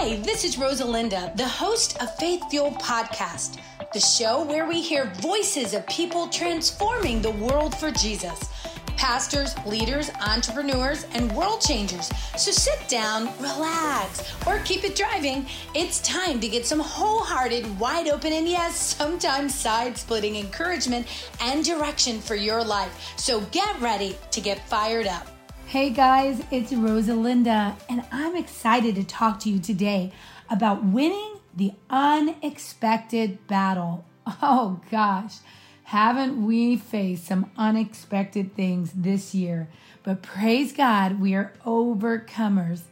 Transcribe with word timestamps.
Hi, 0.00 0.14
this 0.18 0.44
is 0.44 0.54
Rosalinda, 0.54 1.36
the 1.36 1.48
host 1.48 2.00
of 2.00 2.14
Faith 2.18 2.48
Fuel 2.50 2.70
Podcast, 2.70 3.58
the 3.92 3.98
show 3.98 4.44
where 4.44 4.64
we 4.64 4.80
hear 4.80 5.12
voices 5.16 5.74
of 5.74 5.84
people 5.88 6.28
transforming 6.28 7.20
the 7.20 7.32
world 7.32 7.76
for 7.76 7.90
Jesus. 7.90 8.48
Pastors, 8.96 9.56
leaders, 9.66 10.08
entrepreneurs, 10.24 11.04
and 11.14 11.32
world 11.32 11.60
changers. 11.60 12.12
So 12.36 12.52
sit 12.52 12.78
down, 12.88 13.24
relax, 13.40 14.22
or 14.46 14.60
keep 14.60 14.84
it 14.84 14.94
driving. 14.94 15.46
It's 15.74 15.98
time 16.02 16.38
to 16.42 16.48
get 16.48 16.64
some 16.64 16.78
wholehearted, 16.78 17.80
wide 17.80 18.06
open, 18.06 18.32
and 18.32 18.48
yes, 18.48 18.94
sometimes 18.94 19.52
side 19.52 19.98
splitting 19.98 20.36
encouragement 20.36 21.08
and 21.40 21.64
direction 21.64 22.20
for 22.20 22.36
your 22.36 22.62
life. 22.62 23.12
So 23.16 23.40
get 23.50 23.80
ready 23.80 24.16
to 24.30 24.40
get 24.40 24.64
fired 24.68 25.08
up. 25.08 25.26
Hey 25.68 25.90
guys, 25.90 26.42
it's 26.50 26.72
Rosalinda, 26.72 27.74
and 27.90 28.02
I'm 28.10 28.34
excited 28.36 28.94
to 28.94 29.04
talk 29.04 29.38
to 29.40 29.50
you 29.50 29.58
today 29.58 30.12
about 30.48 30.82
winning 30.82 31.40
the 31.54 31.74
unexpected 31.90 33.46
battle. 33.46 34.06
Oh 34.40 34.80
gosh, 34.90 35.34
haven't 35.84 36.46
we 36.46 36.78
faced 36.78 37.26
some 37.26 37.50
unexpected 37.58 38.54
things 38.54 38.92
this 38.94 39.34
year? 39.34 39.68
But 40.04 40.22
praise 40.22 40.72
God, 40.72 41.20
we 41.20 41.34
are 41.34 41.52
overcomers. 41.66 42.84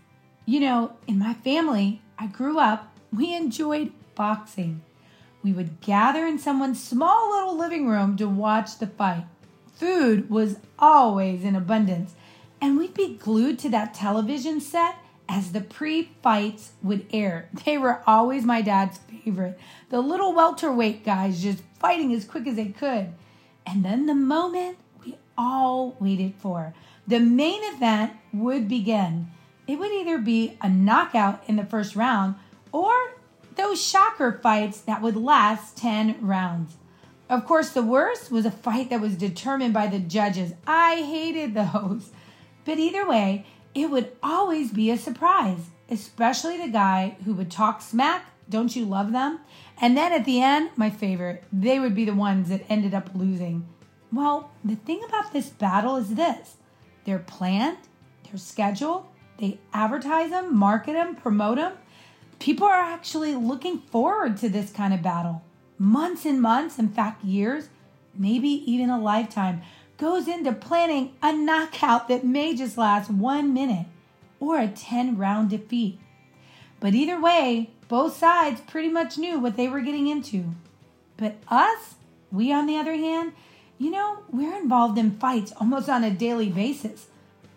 You 0.45 0.61
know, 0.61 0.97
in 1.07 1.19
my 1.19 1.33
family, 1.33 2.02
I 2.19 2.27
grew 2.27 2.59
up, 2.59 2.95
we 3.11 3.35
enjoyed 3.35 3.91
boxing. 4.15 4.83
We 5.43 5.55
would 5.55 5.80
gather 5.80 6.27
in 6.27 6.38
someone's 6.38 6.85
small 6.85 7.30
little 7.30 7.57
living 7.57 7.88
room 7.88 8.19
to 8.19 8.29
watch 8.29 8.77
the 8.79 8.87
fight. 8.87 9.24
Food 9.73 10.29
was 10.29 10.57
always 10.79 11.43
in 11.43 11.57
abundance 11.57 12.15
and 12.60 12.78
we'd 12.78 12.95
be 12.95 13.15
glued 13.15 13.59
to 13.60 13.69
that 13.70 13.95
television 13.95 14.60
set 14.60 14.96
as 15.28 15.52
the 15.52 15.60
pre 15.60 16.10
fights 16.23 16.73
would 16.82 17.06
air. 17.12 17.48
They 17.65 17.79
were 17.79 18.02
always 18.06 18.45
my 18.45 18.62
dad's 18.62 18.98
favorite. 18.98 19.59
The 19.90 20.01
little 20.01 20.32
welterweight 20.35 21.04
guys 21.04 21.43
just 21.43 21.63
fighting 21.79 22.13
as 22.13 22.24
quick 22.24 22.46
as 22.46 22.57
they 22.57 22.66
could. 22.66 23.13
And 23.66 23.85
then 23.85 24.07
the 24.07 24.15
moment 24.15 24.79
we 25.04 25.16
all 25.37 25.96
waited 25.98 26.35
for 26.38 26.74
the 27.07 27.21
main 27.21 27.60
event 27.74 28.13
would 28.32 28.68
begin. 28.68 29.29
It 29.66 29.79
would 29.79 29.93
either 29.93 30.18
be 30.18 30.59
a 30.60 30.68
knockout 30.68 31.43
in 31.46 31.57
the 31.57 31.65
first 31.65 31.95
round 31.95 32.37
or 32.73 32.93
those 33.57 33.85
shocker 33.85 34.38
fights 34.43 34.80
that 34.82 35.02
would 35.02 35.16
last 35.16 35.76
10 35.76 36.16
rounds. 36.20 36.76
Of 37.29 37.46
course, 37.46 37.70
the 37.70 37.82
worst 37.82 38.30
was 38.30 38.45
a 38.45 38.51
fight 38.51 38.91
that 38.91 39.01
was 39.01 39.16
determined 39.16 39.74
by 39.74 39.88
the 39.88 39.98
judges. 39.98 40.52
I 40.66 40.96
hated 40.96 41.54
those. 41.54 42.10
But 42.67 42.79
either 42.79 43.09
way, 43.09 43.47
it 43.75 43.91
would 43.91 44.13
always 44.23 44.73
be 44.73 44.91
a 44.91 44.99
surprise, 44.99 45.71
especially 45.89 46.59
the 46.59 46.69
guy 46.69 47.17
who 47.25 47.33
would 47.35 47.51
talk 47.51 47.81
smack. 47.81 48.27
Don't 48.51 48.75
you 48.77 48.85
love 48.85 49.13
them? 49.13 49.41
And 49.81 49.97
then 49.97 50.13
at 50.13 50.25
the 50.25 50.43
end, 50.43 50.71
my 50.77 50.91
favorite, 50.91 51.45
they 51.53 51.79
would 51.79 51.95
be 51.95 52.05
the 52.05 52.15
ones 52.15 52.49
that 52.49 52.67
ended 52.69 52.93
up 52.93 53.11
losing. 53.15 53.67
Well, 54.13 54.51
the 54.65 54.77
thing 54.77 55.03
about 55.07 55.33
this 55.33 55.49
battle 55.49 55.97
is 55.97 56.15
this 56.15 56.57
they're 57.05 57.19
planned, 57.21 57.79
they're 58.25 58.39
scheduled, 58.39 59.07
they 59.39 59.59
advertise 59.73 60.31
them, 60.31 60.57
market 60.57 60.95
them, 60.95 61.15
promote 61.15 61.59
them. 61.59 61.75
People 62.39 62.67
are 62.67 62.81
actually 62.81 63.35
looking 63.35 63.79
forward 63.79 64.37
to 64.39 64.49
this 64.49 64.72
kind 64.72 64.93
of 64.93 65.03
battle. 65.03 65.43
Months 65.78 66.25
and 66.25 66.41
months, 66.41 66.78
in 66.78 66.89
fact, 66.89 67.25
years, 67.25 67.69
maybe 68.15 68.49
even 68.49 68.91
a 68.91 68.99
lifetime 68.99 69.62
goes 69.99 70.28
into 70.28 70.53
planning 70.53 71.15
a 71.22 71.33
knockout 71.33 72.09
that 72.09 72.25
may 72.25 72.55
just 72.55 72.77
last 72.77 73.11
one 73.11 73.53
minute 73.55 73.87
or 74.41 74.59
a 74.59 74.69
10 74.69 75.16
round 75.16 75.50
defeat. 75.50 75.99
But 76.81 76.94
either 76.94 77.21
way, 77.21 77.71
both 77.88 78.16
sides 78.16 78.61
pretty 78.61 78.88
much 78.88 79.16
knew 79.16 79.38
what 79.38 79.56
they 79.56 79.69
were 79.69 79.81
getting 79.81 80.09
into. 80.09 80.55
But 81.16 81.37
us, 81.49 81.94
we 82.31 82.53
on 82.53 82.66
the 82.66 82.77
other 82.77 82.94
hand, 82.94 83.33
you 83.78 83.91
know, 83.91 84.19
we're 84.31 84.56
involved 84.56 84.98
in 84.98 85.19
fights 85.19 85.53
almost 85.59 85.88
on 85.88 86.04
a 86.04 86.10
daily 86.10 86.49
basis. 86.49 87.06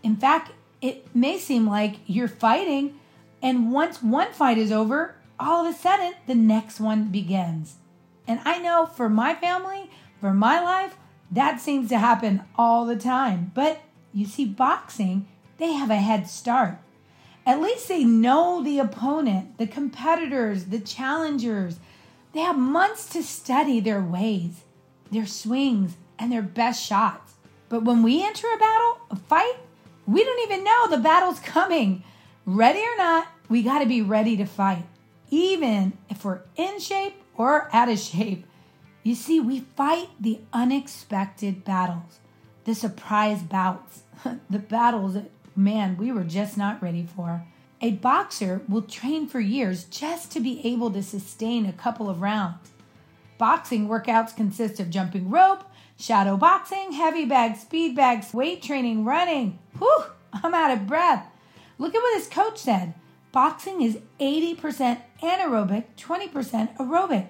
In 0.03 0.15
fact, 0.15 0.51
it 0.81 1.13
may 1.13 1.37
seem 1.37 1.67
like 1.67 1.97
you're 2.05 2.29
fighting, 2.29 2.97
and 3.41 3.71
once 3.71 4.01
one 4.01 4.31
fight 4.31 4.57
is 4.57 4.71
over, 4.71 5.15
all 5.39 5.65
of 5.65 5.73
a 5.73 5.77
sudden 5.77 6.13
the 6.27 6.35
next 6.35 6.79
one 6.79 7.05
begins. 7.05 7.75
And 8.27 8.39
I 8.45 8.59
know 8.59 8.85
for 8.85 9.09
my 9.09 9.35
family, 9.35 9.89
for 10.21 10.33
my 10.33 10.61
life, 10.61 10.95
that 11.31 11.59
seems 11.59 11.89
to 11.89 11.99
happen 11.99 12.41
all 12.55 12.85
the 12.85 12.95
time. 12.95 13.51
But 13.53 13.81
you 14.13 14.25
see, 14.25 14.45
boxing, 14.45 15.27
they 15.57 15.73
have 15.73 15.89
a 15.89 15.97
head 15.97 16.27
start. 16.27 16.79
At 17.45 17.61
least 17.61 17.87
they 17.87 18.03
know 18.03 18.63
the 18.63 18.79
opponent, 18.79 19.57
the 19.57 19.67
competitors, 19.67 20.65
the 20.65 20.79
challengers. 20.79 21.79
They 22.33 22.41
have 22.41 22.57
months 22.57 23.09
to 23.09 23.23
study 23.23 23.79
their 23.79 24.01
ways, 24.01 24.63
their 25.11 25.25
swings, 25.25 25.97
and 26.17 26.31
their 26.31 26.41
best 26.41 26.85
shots. 26.85 27.33
But 27.69 27.83
when 27.83 28.03
we 28.03 28.23
enter 28.23 28.47
a 28.47 28.57
battle, 28.57 28.97
a 29.11 29.15
fight, 29.15 29.55
we 30.07 30.23
don't 30.23 30.51
even 30.51 30.63
know 30.63 30.87
the 30.87 30.97
battle's 30.97 31.39
coming. 31.39 32.03
Ready 32.45 32.79
or 32.79 32.97
not, 32.97 33.27
we 33.47 33.61
got 33.61 33.79
to 33.79 33.85
be 33.85 34.01
ready 34.01 34.37
to 34.37 34.45
fight, 34.45 34.85
even 35.29 35.97
if 36.09 36.25
we're 36.25 36.41
in 36.55 36.79
shape 36.79 37.21
or 37.35 37.69
out 37.73 37.89
of 37.89 37.99
shape. 37.99 38.45
You 39.03 39.15
see, 39.15 39.39
we 39.39 39.61
fight 39.61 40.09
the 40.19 40.41
unexpected 40.51 41.63
battles, 41.63 42.19
the 42.65 42.75
surprise 42.75 43.41
bouts, 43.41 44.03
the 44.49 44.59
battles 44.59 45.13
that, 45.13 45.31
man, 45.55 45.97
we 45.97 46.11
were 46.11 46.25
just 46.25 46.57
not 46.57 46.81
ready 46.81 47.07
for. 47.15 47.45
A 47.81 47.91
boxer 47.91 48.61
will 48.67 48.81
train 48.81 49.27
for 49.27 49.39
years 49.39 49.85
just 49.85 50.31
to 50.33 50.41
be 50.41 50.65
able 50.67 50.91
to 50.91 51.01
sustain 51.01 51.65
a 51.65 51.73
couple 51.73 52.09
of 52.09 52.21
rounds. 52.21 52.71
Boxing 53.37 53.87
workouts 53.87 54.35
consist 54.35 54.81
of 54.81 54.89
jumping 54.89 55.29
rope, 55.29 55.63
shadow 55.97 56.35
boxing, 56.35 56.91
heavy 56.91 57.23
bags, 57.23 57.61
speed 57.61 57.95
bags, 57.95 58.33
weight 58.33 58.61
training, 58.61 59.05
running. 59.05 59.59
Whew, 59.77 60.03
I'm 60.33 60.53
out 60.53 60.71
of 60.71 60.87
breath. 60.87 61.25
Look 61.77 61.95
at 61.95 62.01
what 62.01 62.17
his 62.17 62.27
coach 62.27 62.57
said. 62.57 62.93
Boxing 63.31 63.81
is 63.81 63.99
80% 64.19 64.99
anaerobic, 65.21 65.85
20% 65.97 66.75
aerobic 66.75 67.27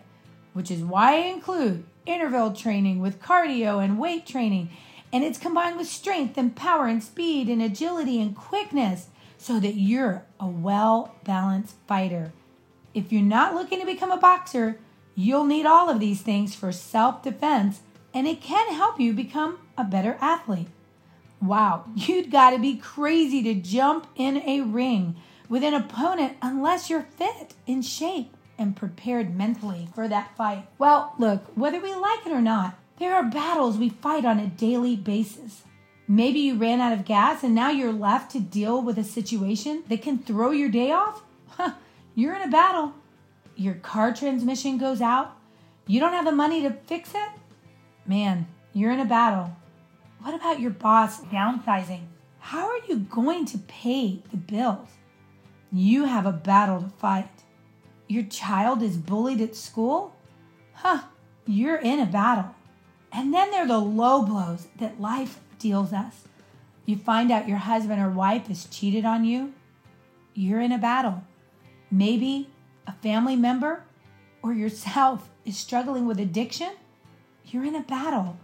which 0.59 0.69
is 0.69 0.83
why 0.83 1.13
I 1.13 1.27
include 1.27 1.85
interval 2.05 2.51
training 2.51 2.99
with 2.99 3.21
cardio 3.21 3.81
and 3.81 3.97
weight 3.97 4.25
training. 4.25 4.69
And 5.13 5.23
it's 5.23 5.37
combined 5.39 5.77
with 5.77 5.87
strength 5.87 6.37
and 6.37 6.53
power 6.53 6.85
and 6.85 7.01
speed 7.01 7.47
and 7.47 7.61
agility 7.61 8.21
and 8.21 8.35
quickness 8.35 9.07
so 9.37 9.57
that 9.61 9.75
you're 9.75 10.25
a 10.37 10.47
well 10.47 11.15
balanced 11.23 11.75
fighter. 11.87 12.33
If 12.93 13.13
you're 13.13 13.21
not 13.21 13.55
looking 13.55 13.79
to 13.79 13.85
become 13.85 14.11
a 14.11 14.17
boxer, 14.17 14.81
you'll 15.15 15.45
need 15.45 15.65
all 15.65 15.89
of 15.89 16.01
these 16.01 16.21
things 16.21 16.53
for 16.53 16.73
self 16.73 17.23
defense, 17.23 17.79
and 18.13 18.27
it 18.27 18.41
can 18.41 18.73
help 18.73 18.99
you 18.99 19.13
become 19.13 19.59
a 19.77 19.85
better 19.85 20.17
athlete. 20.19 20.67
Wow, 21.41 21.85
you'd 21.95 22.31
got 22.31 22.49
to 22.49 22.59
be 22.59 22.75
crazy 22.75 23.41
to 23.43 23.53
jump 23.53 24.07
in 24.17 24.43
a 24.45 24.59
ring 24.59 25.15
with 25.47 25.63
an 25.63 25.73
opponent 25.73 26.35
unless 26.41 26.89
you're 26.89 27.07
fit, 27.17 27.53
in 27.65 27.81
shape, 27.81 28.35
and 28.59 28.75
prepared 28.75 29.35
mentally 29.35 29.87
for 29.95 30.07
that 30.07 30.35
fight. 30.35 30.67
Well, 30.77 31.15
look, 31.17 31.45
whether 31.55 31.79
we 31.79 31.95
like 31.95 32.25
it 32.25 32.31
or 32.31 32.41
not, 32.41 32.77
there 32.99 33.15
are 33.15 33.23
battles 33.23 33.77
we 33.77 33.89
fight 33.89 34.25
on 34.25 34.39
a 34.39 34.47
daily 34.47 34.95
basis. 34.95 35.63
Maybe 36.07 36.39
you 36.39 36.55
ran 36.55 36.81
out 36.81 36.91
of 36.91 37.05
gas 37.05 37.43
and 37.43 37.55
now 37.55 37.69
you're 37.69 37.93
left 37.93 38.31
to 38.31 38.39
deal 38.39 38.81
with 38.81 38.97
a 38.97 39.03
situation 39.03 39.83
that 39.87 40.01
can 40.01 40.19
throw 40.19 40.51
your 40.51 40.69
day 40.69 40.91
off. 40.91 41.23
Huh, 41.47 41.73
you're 42.13 42.35
in 42.35 42.41
a 42.41 42.51
battle. 42.51 42.93
Your 43.55 43.75
car 43.75 44.13
transmission 44.13 44.77
goes 44.77 45.01
out. 45.01 45.35
You 45.87 45.99
don't 45.99 46.13
have 46.13 46.25
the 46.25 46.31
money 46.31 46.61
to 46.61 46.71
fix 46.71 47.11
it. 47.15 47.29
Man, 48.05 48.47
you're 48.73 48.91
in 48.91 48.99
a 48.99 49.05
battle. 49.05 49.55
What 50.21 50.33
about 50.33 50.59
your 50.59 50.71
boss 50.71 51.21
downsizing? 51.21 52.01
How 52.39 52.67
are 52.67 52.79
you 52.87 52.97
going 52.97 53.45
to 53.45 53.57
pay 53.59 54.21
the 54.31 54.37
bills? 54.37 54.89
You 55.71 56.05
have 56.05 56.25
a 56.25 56.31
battle 56.31 56.81
to 56.81 56.89
fight. 56.89 57.38
Your 58.09 58.23
child 58.23 58.81
is 58.81 58.97
bullied 58.97 59.39
at 59.39 59.55
school? 59.55 60.15
Huh, 60.73 61.03
you're 61.45 61.77
in 61.77 61.99
a 61.99 62.07
battle. 62.07 62.55
And 63.13 63.31
then 63.31 63.51
there 63.51 63.63
are 63.63 63.67
the 63.67 63.77
low 63.77 64.23
blows 64.23 64.67
that 64.77 64.99
life 64.99 65.39
deals 65.59 65.93
us. 65.93 66.23
You 66.87 66.97
find 66.97 67.31
out 67.31 67.47
your 67.47 67.59
husband 67.59 68.01
or 68.01 68.09
wife 68.09 68.47
has 68.47 68.65
cheated 68.65 69.05
on 69.05 69.25
you. 69.25 69.53
You're 70.33 70.59
in 70.59 70.71
a 70.71 70.79
battle. 70.79 71.23
Maybe 71.91 72.49
a 72.87 72.93
family 72.93 73.35
member 73.35 73.83
or 74.41 74.53
yourself 74.53 75.29
is 75.45 75.55
struggling 75.55 76.07
with 76.07 76.19
addiction. 76.19 76.71
You're 77.45 77.65
in 77.65 77.75
a 77.75 77.83
battle. 77.83 78.37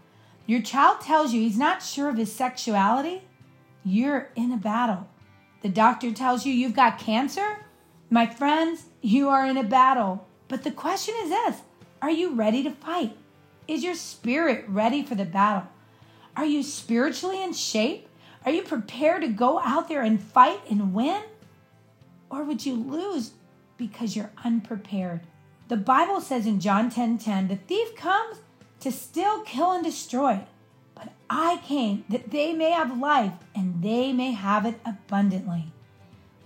Your 0.45 0.61
child 0.61 1.01
tells 1.01 1.33
you 1.33 1.41
he's 1.41 1.57
not 1.57 1.81
sure 1.81 2.07
of 2.07 2.17
his 2.17 2.31
sexuality. 2.31 3.23
You're 3.83 4.29
in 4.35 4.51
a 4.51 4.57
battle. 4.57 5.07
The 5.63 5.69
doctor 5.69 6.11
tells 6.11 6.45
you 6.45 6.53
you've 6.53 6.75
got 6.75 6.99
cancer. 6.99 7.64
My 8.09 8.25
friends, 8.25 8.85
you 9.01 9.29
are 9.29 9.45
in 9.45 9.57
a 9.57 9.63
battle. 9.63 10.27
But 10.47 10.63
the 10.63 10.71
question 10.71 11.15
is 11.23 11.29
this 11.29 11.61
Are 12.01 12.11
you 12.11 12.33
ready 12.33 12.63
to 12.63 12.71
fight? 12.71 13.15
Is 13.67 13.83
your 13.83 13.95
spirit 13.95 14.65
ready 14.67 15.03
for 15.03 15.15
the 15.15 15.25
battle? 15.25 15.67
Are 16.37 16.45
you 16.45 16.63
spiritually 16.63 17.43
in 17.43 17.53
shape? 17.53 18.07
Are 18.45 18.51
you 18.51 18.61
prepared 18.61 19.21
to 19.21 19.27
go 19.27 19.59
out 19.59 19.87
there 19.89 20.03
and 20.03 20.21
fight 20.21 20.61
and 20.69 20.93
win? 20.93 21.23
Or 22.29 22.43
would 22.43 22.65
you 22.65 22.75
lose 22.75 23.31
because 23.77 24.15
you're 24.15 24.31
unprepared. 24.43 25.21
The 25.67 25.77
Bible 25.77 26.21
says 26.21 26.45
in 26.45 26.59
John 26.59 26.89
10:10, 26.89 27.17
10, 27.17 27.17
10, 27.17 27.47
the 27.47 27.55
thief 27.55 27.95
comes 27.95 28.37
to 28.79 28.91
steal, 28.91 29.41
kill, 29.41 29.71
and 29.71 29.83
destroy. 29.83 30.41
But 30.93 31.11
I 31.29 31.57
came 31.57 32.05
that 32.09 32.31
they 32.31 32.53
may 32.53 32.71
have 32.71 32.99
life 32.99 33.33
and 33.55 33.81
they 33.81 34.13
may 34.13 34.31
have 34.31 34.65
it 34.65 34.79
abundantly. 34.85 35.71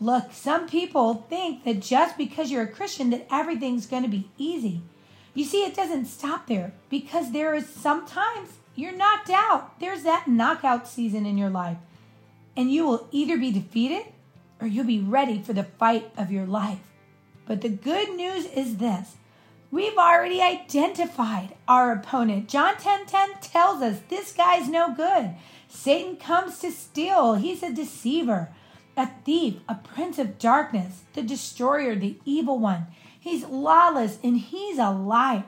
Look, 0.02 0.32
some 0.32 0.68
people 0.68 1.26
think 1.30 1.66
that 1.66 1.82
just 1.82 2.18
because 2.18 2.52
you're 2.52 2.64
a 2.64 2.68
Christian 2.68 3.10
that 3.10 3.28
everything's 3.30 3.86
going 3.86 4.04
to 4.04 4.10
be 4.10 4.30
easy. 4.38 4.82
You 5.34 5.44
see, 5.44 5.64
it 5.64 5.76
doesn't 5.76 6.06
stop 6.06 6.48
there 6.48 6.74
because 6.90 7.32
there 7.32 7.54
is 7.54 7.68
sometimes 7.68 8.50
you're 8.76 8.96
knocked 8.96 9.30
out. 9.30 9.80
There's 9.80 10.04
that 10.04 10.28
knockout 10.28 10.88
season 10.88 11.26
in 11.26 11.38
your 11.38 11.50
life. 11.50 11.78
And 12.56 12.72
you 12.72 12.86
will 12.86 13.08
either 13.12 13.38
be 13.38 13.52
defeated 13.52 14.06
or 14.62 14.68
you'll 14.68 14.86
be 14.86 15.00
ready 15.00 15.42
for 15.42 15.54
the 15.54 15.64
fight 15.64 16.12
of 16.18 16.32
your 16.32 16.46
life. 16.46 16.80
But 17.46 17.62
the 17.62 17.70
good 17.70 18.16
news 18.16 18.46
is 18.46 18.78
this 18.78 19.18
we've 19.72 19.98
already 19.98 20.42
identified 20.42 21.56
our 21.68 21.92
opponent. 21.92 22.48
John 22.48 22.78
10 22.78 23.06
10 23.06 23.30
tells 23.42 23.82
us 23.82 24.00
this 24.08 24.32
guy's 24.32 24.70
no 24.70 24.94
good. 24.94 25.32
Satan 25.68 26.16
comes 26.16 26.60
to 26.60 26.72
steal, 26.72 27.36
he's 27.36 27.62
a 27.62 27.72
deceiver, 27.72 28.50
a 28.98 29.08
thief, 29.26 29.56
a 29.68 29.76
prince 29.76 30.20
of 30.20 30.40
darkness, 30.40 31.04
the 31.14 31.22
destroyer, 31.22 31.96
the 31.96 32.18
evil 32.26 32.60
one. 32.60 32.88
He's 33.20 33.46
lawless 33.46 34.18
and 34.24 34.38
he's 34.38 34.78
a 34.78 34.92
liar. 34.92 35.46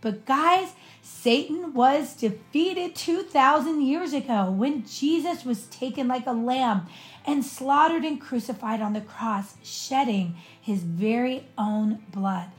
But 0.00 0.24
guys, 0.24 0.74
Satan 1.02 1.72
was 1.72 2.14
defeated 2.14 2.94
2,000 2.94 3.82
years 3.82 4.12
ago 4.12 4.50
when 4.50 4.86
Jesus 4.86 5.44
was 5.44 5.66
taken 5.66 6.06
like 6.06 6.26
a 6.26 6.32
lamb 6.32 6.86
and 7.26 7.44
slaughtered 7.44 8.04
and 8.04 8.20
crucified 8.20 8.80
on 8.80 8.92
the 8.92 9.00
cross, 9.00 9.56
shedding 9.62 10.36
his 10.60 10.82
very 10.82 11.46
own 11.58 12.04
blood. 12.12 12.50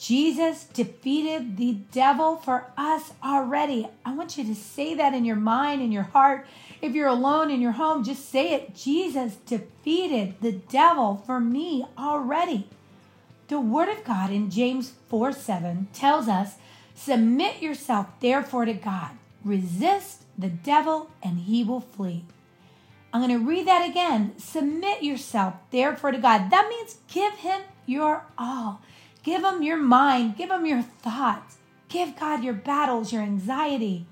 Jesus 0.00 0.64
defeated 0.64 1.58
the 1.58 1.74
devil 1.92 2.36
for 2.36 2.64
us 2.74 3.12
already. 3.22 3.86
I 4.02 4.14
want 4.14 4.38
you 4.38 4.44
to 4.44 4.54
say 4.54 4.94
that 4.94 5.12
in 5.12 5.26
your 5.26 5.36
mind, 5.36 5.82
in 5.82 5.92
your 5.92 6.04
heart. 6.04 6.46
If 6.80 6.94
you're 6.94 7.06
alone 7.06 7.50
in 7.50 7.60
your 7.60 7.72
home, 7.72 8.02
just 8.02 8.30
say 8.30 8.54
it. 8.54 8.74
Jesus 8.74 9.36
defeated 9.36 10.36
the 10.40 10.52
devil 10.52 11.22
for 11.26 11.38
me 11.38 11.84
already. 11.98 12.66
The 13.48 13.60
Word 13.60 13.90
of 13.90 14.02
God 14.02 14.30
in 14.30 14.48
James 14.48 14.94
4 15.10 15.32
7 15.32 15.88
tells 15.92 16.28
us 16.28 16.54
Submit 16.94 17.60
yourself, 17.60 18.06
therefore, 18.20 18.64
to 18.64 18.72
God. 18.72 19.10
Resist 19.44 20.22
the 20.38 20.48
devil, 20.48 21.10
and 21.22 21.40
he 21.40 21.62
will 21.62 21.80
flee. 21.80 22.24
I'm 23.12 23.20
going 23.20 23.38
to 23.38 23.46
read 23.46 23.66
that 23.66 23.86
again. 23.86 24.32
Submit 24.38 25.02
yourself, 25.02 25.56
therefore, 25.70 26.12
to 26.12 26.18
God. 26.18 26.50
That 26.50 26.70
means 26.70 26.96
give 27.08 27.34
him 27.34 27.60
your 27.84 28.24
all. 28.38 28.80
Give 29.22 29.44
him 29.44 29.62
your 29.62 29.76
mind. 29.76 30.36
Give 30.36 30.50
him 30.50 30.66
your 30.66 30.82
thoughts. 30.82 31.58
Give 31.88 32.18
God 32.18 32.44
your 32.44 32.54
battles, 32.54 33.12
your 33.12 33.22
anxiety, 33.22 34.06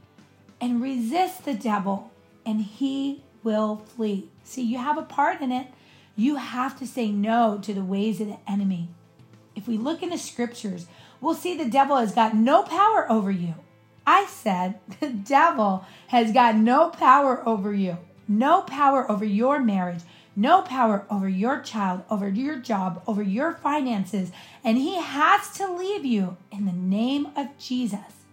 and 0.61 0.83
resist 0.83 1.45
the 1.45 1.55
devil, 1.55 2.11
and 2.45 2.61
he 2.61 3.23
will 3.43 3.77
flee. 3.77 4.29
See, 4.43 4.63
you 4.63 4.79
have 4.79 4.99
a 4.99 5.03
part 5.03 5.41
in 5.41 5.53
it. 5.53 5.69
You 6.17 6.37
have 6.37 6.79
to 6.81 6.87
say 6.87 7.13
no 7.13 7.59
to 7.63 7.73
the 7.73 7.85
ways 7.85 8.21
of 8.21 8.27
the 8.27 8.39
enemy. 8.49 8.89
If 9.55 9.69
we 9.69 9.77
look 9.77 10.03
in 10.03 10.11
the 10.11 10.19
scriptures, 10.19 10.87
we'll 11.21 11.35
see 11.35 11.57
the 11.57 11.71
devil 11.71 11.97
has 11.97 12.13
got 12.13 12.35
no 12.35 12.63
power 12.65 13.11
over 13.11 13.31
you. 13.31 13.55
I 14.07 14.27
said 14.27 14.81
the 15.01 15.11
devil 15.11 15.85
has 16.09 16.33
got 16.33 16.57
no 16.57 16.91
power 16.91 17.47
over 17.47 17.73
you, 17.73 17.99
no 18.27 18.63
power 18.63 19.11
over 19.11 19.25
your 19.25 19.61
marriage, 19.61 20.01
no 20.39 20.63
power 20.63 21.05
over 21.11 21.29
your 21.29 21.61
child, 21.61 22.05
over 22.09 22.29
your 22.29 22.57
job, 22.57 23.03
over 23.09 23.23
your 23.23 23.55
finances, 23.55 24.31
and 24.63 24.79
he 24.79 24.95
has 24.95 25.51
to 25.55 25.71
leave 25.71 26.05
you 26.05 26.37
in 26.53 26.65
the 26.65 26.73
name 26.73 27.27
of 27.37 27.59
Jesus. 27.59 28.25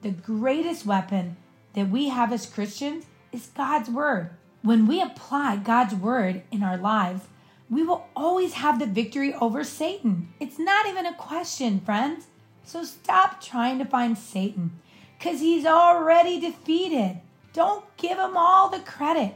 The 0.00 0.10
greatest 0.10 0.86
weapon 0.86 1.36
that 1.74 1.90
we 1.90 2.08
have 2.08 2.32
as 2.32 2.46
Christians 2.46 3.04
is 3.30 3.50
God's 3.54 3.90
word. 3.90 4.30
When 4.62 4.86
we 4.86 5.02
apply 5.02 5.56
God's 5.56 5.94
word 5.94 6.42
in 6.50 6.62
our 6.62 6.78
lives, 6.78 7.24
we 7.68 7.82
will 7.82 8.06
always 8.16 8.54
have 8.54 8.78
the 8.78 8.86
victory 8.86 9.34
over 9.34 9.64
Satan. 9.64 10.32
It's 10.40 10.58
not 10.58 10.86
even 10.86 11.04
a 11.04 11.14
question, 11.14 11.80
friends. 11.80 12.26
So 12.64 12.84
stop 12.84 13.42
trying 13.42 13.78
to 13.80 13.84
find 13.84 14.16
Satan 14.16 14.80
because 15.18 15.40
he's 15.40 15.66
already 15.66 16.40
defeated. 16.40 17.20
Don't 17.52 17.84
give 17.98 18.16
him 18.16 18.34
all 18.34 18.70
the 18.70 18.80
credit. 18.80 19.34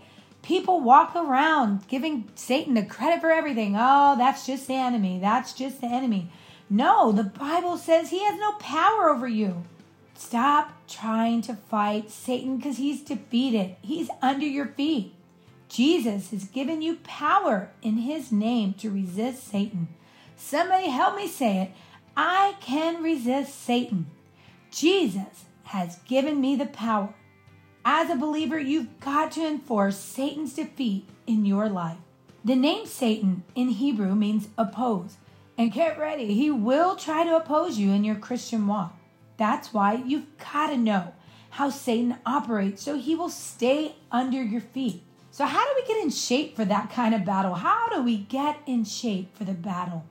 People 0.49 0.81
walk 0.81 1.15
around 1.15 1.87
giving 1.89 2.27
Satan 2.35 2.73
the 2.73 2.83
credit 2.83 3.21
for 3.21 3.31
everything. 3.31 3.77
Oh, 3.79 4.17
that's 4.17 4.47
just 4.47 4.67
the 4.67 4.77
enemy. 4.77 5.19
That's 5.19 5.53
just 5.53 5.83
the 5.83 5.89
enemy. 5.89 6.31
No, 6.71 7.13
the 7.13 7.25
Bible 7.25 7.77
says 7.77 8.09
he 8.09 8.25
has 8.25 8.41
no 8.41 8.53
power 8.53 9.11
over 9.11 9.29
you. 9.29 9.65
Stop 10.15 10.73
trying 10.89 11.43
to 11.43 11.55
fight 11.55 12.11
Satan 12.11 12.57
because 12.57 12.79
he's 12.79 13.03
defeated. 13.03 13.77
He's 13.83 14.09
under 14.23 14.47
your 14.47 14.69
feet. 14.69 15.13
Jesus 15.69 16.31
has 16.31 16.45
given 16.45 16.81
you 16.81 16.97
power 17.05 17.69
in 17.83 17.99
his 17.99 18.33
name 18.33 18.73
to 18.79 18.91
resist 18.91 19.47
Satan. 19.47 19.89
Somebody 20.35 20.89
help 20.89 21.15
me 21.15 21.29
say 21.29 21.59
it. 21.59 21.73
I 22.17 22.57
can 22.63 23.03
resist 23.03 23.55
Satan. 23.55 24.07
Jesus 24.71 25.45
has 25.65 25.99
given 26.09 26.41
me 26.41 26.57
the 26.57 26.65
power. 26.65 27.13
As 27.91 28.11
a 28.11 28.17
believer, 28.17 28.59
you've 28.59 29.01
got 29.01 29.33
to 29.33 29.47
enforce 29.47 29.97
Satan's 29.97 30.53
defeat 30.53 31.09
in 31.27 31.47
your 31.47 31.71
life. 31.71 31.97
The 32.45 32.55
name 32.55 32.85
Satan 32.85 33.45
in 33.55 33.71
Hebrew 33.71 34.15
means 34.15 34.51
oppose. 34.59 35.17
And 35.57 35.73
get 35.73 35.99
ready, 35.99 36.35
he 36.35 36.51
will 36.51 36.97
try 36.97 37.25
to 37.25 37.35
oppose 37.35 37.79
you 37.79 37.91
in 37.93 38.05
your 38.05 38.17
Christian 38.17 38.67
walk. 38.67 38.95
That's 39.39 39.73
why 39.73 40.03
you've 40.05 40.27
got 40.37 40.67
to 40.67 40.77
know 40.77 41.15
how 41.49 41.71
Satan 41.71 42.19
operates 42.27 42.83
so 42.83 42.99
he 42.99 43.15
will 43.15 43.31
stay 43.31 43.95
under 44.13 44.43
your 44.43 44.61
feet. 44.61 45.03
So, 45.31 45.47
how 45.47 45.65
do 45.65 45.73
we 45.75 45.89
get 45.89 46.03
in 46.05 46.11
shape 46.11 46.57
for 46.57 46.67
that 46.67 46.91
kind 46.91 47.15
of 47.15 47.25
battle? 47.25 47.55
How 47.55 47.89
do 47.89 48.03
we 48.03 48.19
get 48.19 48.61
in 48.67 48.85
shape 48.85 49.35
for 49.35 49.45
the 49.45 49.55
battle? 49.55 50.05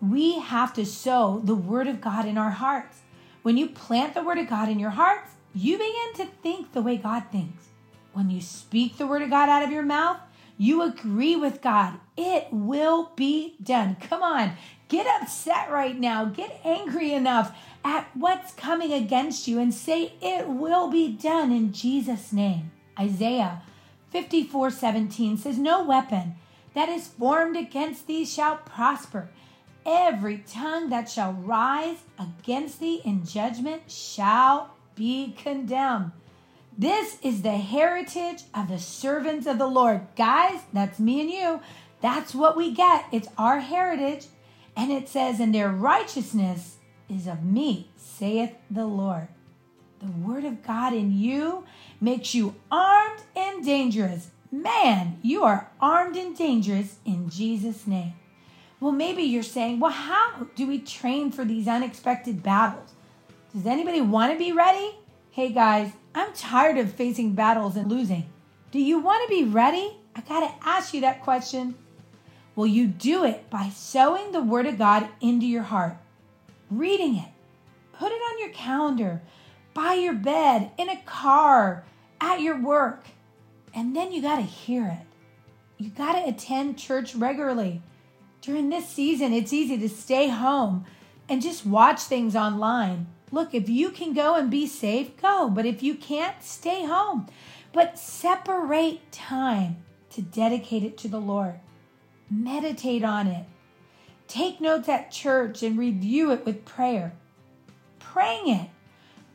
We 0.00 0.40
have 0.40 0.74
to 0.74 0.84
sow 0.84 1.40
the 1.44 1.54
Word 1.54 1.86
of 1.86 2.00
God 2.00 2.26
in 2.26 2.36
our 2.36 2.50
hearts. 2.50 3.02
When 3.42 3.56
you 3.56 3.68
plant 3.68 4.14
the 4.14 4.24
Word 4.24 4.38
of 4.38 4.48
God 4.48 4.68
in 4.68 4.80
your 4.80 4.90
hearts, 4.90 5.33
you 5.54 5.78
begin 5.78 6.14
to 6.16 6.26
think 6.42 6.72
the 6.72 6.82
way 6.82 6.96
God 6.96 7.24
thinks. 7.30 7.68
When 8.12 8.30
you 8.30 8.40
speak 8.40 8.96
the 8.96 9.06
Word 9.06 9.22
of 9.22 9.30
God 9.30 9.48
out 9.48 9.62
of 9.62 9.70
your 9.70 9.82
mouth, 9.82 10.18
you 10.56 10.82
agree 10.82 11.36
with 11.36 11.62
God. 11.62 11.94
It 12.16 12.48
will 12.52 13.12
be 13.16 13.56
done. 13.62 13.96
Come 14.00 14.22
on, 14.22 14.52
get 14.88 15.06
upset 15.20 15.70
right 15.70 15.98
now. 15.98 16.24
Get 16.24 16.60
angry 16.64 17.12
enough 17.12 17.56
at 17.84 18.08
what's 18.14 18.52
coming 18.52 18.92
against 18.92 19.48
you 19.48 19.58
and 19.58 19.74
say, 19.74 20.12
It 20.20 20.48
will 20.48 20.90
be 20.90 21.12
done 21.12 21.52
in 21.52 21.72
Jesus' 21.72 22.32
name. 22.32 22.70
Isaiah 22.98 23.62
54 24.10 24.70
17 24.70 25.36
says, 25.36 25.58
No 25.58 25.82
weapon 25.82 26.36
that 26.74 26.88
is 26.88 27.08
formed 27.08 27.56
against 27.56 28.06
thee 28.06 28.24
shall 28.24 28.56
prosper. 28.56 29.28
Every 29.86 30.38
tongue 30.38 30.88
that 30.90 31.10
shall 31.10 31.32
rise 31.32 31.98
against 32.18 32.80
thee 32.80 33.02
in 33.04 33.26
judgment 33.26 33.90
shall 33.90 34.73
be 34.94 35.34
condemned. 35.36 36.12
This 36.76 37.18
is 37.22 37.42
the 37.42 37.56
heritage 37.58 38.42
of 38.52 38.68
the 38.68 38.78
servants 38.78 39.46
of 39.46 39.58
the 39.58 39.66
Lord. 39.66 40.06
Guys, 40.16 40.60
that's 40.72 40.98
me 40.98 41.20
and 41.20 41.30
you. 41.30 41.60
That's 42.00 42.34
what 42.34 42.56
we 42.56 42.72
get. 42.72 43.06
It's 43.12 43.28
our 43.38 43.60
heritage. 43.60 44.26
And 44.76 44.90
it 44.90 45.08
says, 45.08 45.38
And 45.38 45.54
their 45.54 45.70
righteousness 45.70 46.76
is 47.08 47.26
of 47.26 47.44
me, 47.44 47.90
saith 47.96 48.54
the 48.70 48.86
Lord. 48.86 49.28
The 50.00 50.10
word 50.10 50.44
of 50.44 50.62
God 50.62 50.92
in 50.92 51.16
you 51.16 51.64
makes 52.00 52.34
you 52.34 52.56
armed 52.70 53.22
and 53.36 53.64
dangerous. 53.64 54.30
Man, 54.50 55.18
you 55.22 55.44
are 55.44 55.70
armed 55.80 56.16
and 56.16 56.36
dangerous 56.36 56.98
in 57.04 57.30
Jesus' 57.30 57.86
name. 57.86 58.14
Well, 58.80 58.92
maybe 58.92 59.22
you're 59.22 59.42
saying, 59.42 59.80
well, 59.80 59.92
how 59.92 60.48
do 60.54 60.66
we 60.66 60.78
train 60.78 61.30
for 61.30 61.44
these 61.44 61.66
unexpected 61.66 62.42
battles? 62.42 62.92
Does 63.54 63.66
anybody 63.66 64.00
want 64.00 64.32
to 64.32 64.38
be 64.38 64.50
ready? 64.50 64.96
Hey 65.30 65.52
guys, 65.52 65.92
I'm 66.12 66.32
tired 66.32 66.76
of 66.76 66.92
facing 66.92 67.36
battles 67.36 67.76
and 67.76 67.88
losing. 67.88 68.26
Do 68.72 68.80
you 68.80 68.98
want 68.98 69.22
to 69.22 69.28
be 69.28 69.44
ready? 69.44 69.96
I 70.16 70.22
got 70.22 70.40
to 70.40 70.68
ask 70.68 70.92
you 70.92 71.02
that 71.02 71.22
question. 71.22 71.76
Well, 72.56 72.66
you 72.66 72.88
do 72.88 73.22
it 73.24 73.48
by 73.50 73.68
sowing 73.68 74.32
the 74.32 74.42
Word 74.42 74.66
of 74.66 74.76
God 74.76 75.08
into 75.20 75.46
your 75.46 75.62
heart, 75.62 75.96
reading 76.68 77.14
it, 77.14 77.28
put 77.92 78.10
it 78.10 78.16
on 78.16 78.40
your 78.40 78.48
calendar, 78.48 79.22
by 79.72 79.94
your 79.94 80.14
bed, 80.14 80.72
in 80.76 80.88
a 80.88 81.00
car, 81.06 81.84
at 82.20 82.40
your 82.40 82.60
work. 82.60 83.04
And 83.72 83.94
then 83.94 84.10
you 84.10 84.20
got 84.20 84.36
to 84.36 84.42
hear 84.42 84.88
it. 84.88 85.06
You 85.78 85.90
got 85.90 86.14
to 86.14 86.28
attend 86.28 86.76
church 86.76 87.14
regularly. 87.14 87.82
During 88.40 88.70
this 88.70 88.88
season, 88.88 89.32
it's 89.32 89.52
easy 89.52 89.78
to 89.78 89.88
stay 89.88 90.26
home 90.26 90.86
and 91.28 91.40
just 91.40 91.64
watch 91.64 92.00
things 92.00 92.34
online. 92.34 93.06
Look, 93.34 93.52
if 93.52 93.68
you 93.68 93.90
can 93.90 94.14
go 94.14 94.36
and 94.36 94.48
be 94.48 94.64
safe, 94.64 95.16
go. 95.20 95.50
But 95.50 95.66
if 95.66 95.82
you 95.82 95.96
can't, 95.96 96.40
stay 96.40 96.84
home. 96.84 97.26
But 97.72 97.98
separate 97.98 99.10
time 99.10 99.82
to 100.10 100.22
dedicate 100.22 100.84
it 100.84 100.96
to 100.98 101.08
the 101.08 101.20
Lord. 101.20 101.58
Meditate 102.30 103.02
on 103.02 103.26
it. 103.26 103.46
Take 104.28 104.60
notes 104.60 104.88
at 104.88 105.10
church 105.10 105.64
and 105.64 105.76
review 105.76 106.30
it 106.30 106.46
with 106.46 106.64
prayer. 106.64 107.14
Praying 107.98 108.48
it. 108.54 108.70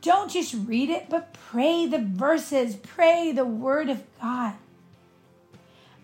Don't 0.00 0.30
just 0.30 0.54
read 0.54 0.88
it, 0.88 1.10
but 1.10 1.34
pray 1.34 1.84
the 1.84 1.98
verses, 1.98 2.76
pray 2.76 3.32
the 3.32 3.44
word 3.44 3.90
of 3.90 4.02
God. 4.18 4.54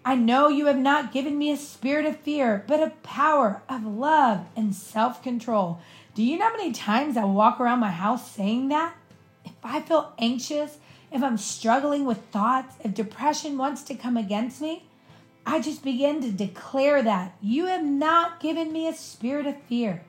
I 0.05 0.17
know 0.17 0.49
you 0.49 0.67
have 0.67 0.79
not 0.79 1.12
given 1.12 1.38
me 1.38 1.50
a 1.50 1.57
spirit 1.57 2.05
of 2.05 2.21
fear, 2.21 2.62
but 2.69 2.83
a 2.83 2.91
power 3.03 3.62
of 3.71 3.87
love 3.87 4.47
and 4.55 4.75
self 4.75 5.23
control. 5.23 5.81
Do 6.16 6.23
you 6.23 6.38
know 6.38 6.46
how 6.49 6.56
many 6.56 6.73
times 6.73 7.18
I 7.18 7.25
walk 7.25 7.61
around 7.61 7.80
my 7.80 7.90
house 7.90 8.30
saying 8.30 8.68
that? 8.68 8.94
If 9.44 9.52
I 9.62 9.82
feel 9.82 10.14
anxious, 10.18 10.78
if 11.12 11.23
I'm 11.23 11.37
struggling 11.37 12.06
with 12.06 12.16
thoughts, 12.30 12.75
if 12.82 12.94
depression 12.94 13.58
wants 13.58 13.82
to 13.82 13.94
come 13.94 14.16
against 14.16 14.62
me, 14.62 14.88
I 15.44 15.61
just 15.61 15.85
begin 15.85 16.23
to 16.23 16.32
declare 16.32 17.02
that 17.02 17.37
you 17.42 17.66
have 17.66 17.85
not 17.85 18.40
given 18.40 18.73
me 18.73 18.88
a 18.88 18.94
spirit 18.94 19.46
of 19.46 19.61
fear, 19.64 20.04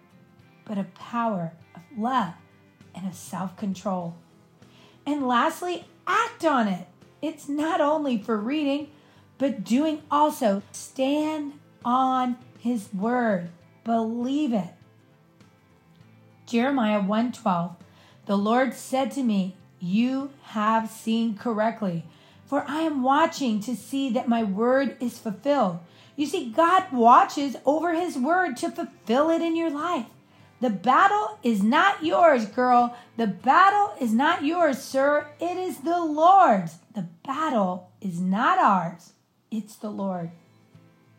but 0.63 0.77
a 0.77 0.85
power 0.85 1.51
of 1.75 1.81
love 1.97 2.35
and 2.95 3.05
of 3.05 3.13
self 3.13 3.57
control. 3.57 4.15
And 5.05 5.27
lastly, 5.27 5.87
act 6.07 6.45
on 6.45 6.69
it. 6.69 6.87
It's 7.21 7.49
not 7.49 7.81
only 7.81 8.17
for 8.17 8.37
reading, 8.37 8.91
but 9.37 9.65
doing 9.65 10.03
also. 10.09 10.63
Stand 10.71 11.59
on 11.83 12.37
his 12.59 12.93
word. 12.93 13.49
Believe 13.83 14.53
it. 14.53 14.76
Jeremiah 16.47 17.01
1:12 17.01 17.75
The 18.25 18.37
Lord 18.37 18.73
said 18.73 19.11
to 19.11 19.21
me, 19.21 19.57
"You 19.79 20.31
have 20.53 20.89
seen 20.89 21.35
correctly, 21.35 22.05
for 22.45 22.63
I 22.69 22.83
am 22.83 23.03
watching 23.03 23.59
to 23.59 23.75
see 23.75 24.09
that 24.11 24.29
my 24.29 24.43
word 24.43 24.95
is 25.01 25.19
fulfilled." 25.19 25.79
You 26.15 26.25
see, 26.25 26.49
God 26.49 26.85
watches 26.93 27.57
over 27.65 27.93
his 27.93 28.17
word 28.17 28.55
to 28.57 28.71
fulfill 28.71 29.29
it 29.29 29.41
in 29.41 29.57
your 29.57 29.69
life. 29.69 30.05
The 30.61 30.69
battle 30.69 31.37
is 31.43 31.61
not 31.61 32.03
yours, 32.03 32.45
girl. 32.45 32.95
The 33.17 33.27
battle 33.27 33.91
is 33.99 34.13
not 34.13 34.45
yours, 34.45 34.81
sir. 34.81 35.27
It 35.41 35.57
is 35.57 35.79
the 35.79 35.99
Lord's. 35.99 36.79
The 36.95 37.07
battle 37.23 37.89
is 37.99 38.21
not 38.21 38.57
ours. 38.57 39.11
It's 39.51 39.75
the 39.75 39.91
Lord. 39.91 40.31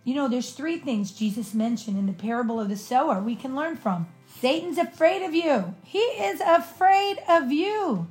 You 0.04 0.14
know, 0.14 0.26
there's 0.26 0.52
three 0.52 0.78
things 0.78 1.12
Jesus 1.12 1.52
mentioned 1.52 1.98
in 1.98 2.06
the 2.06 2.14
parable 2.14 2.58
of 2.58 2.70
the 2.70 2.76
sower 2.76 3.20
we 3.20 3.36
can 3.36 3.54
learn 3.54 3.76
from. 3.76 4.06
Satan's 4.40 4.78
afraid 4.78 5.22
of 5.22 5.34
you. 5.34 5.74
He 5.82 5.98
is 5.98 6.40
afraid 6.40 7.18
of 7.28 7.50
you. 7.50 8.06